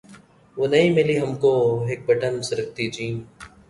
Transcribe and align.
وہ 0.57 0.67
نہیں 0.67 0.89
ملی 0.91 1.19
ہم 1.19 1.31
کو 1.43 1.53
ہک 1.87 1.99
بٹن 2.07 2.41
سرکتی 2.49 2.85
جین 2.91 3.15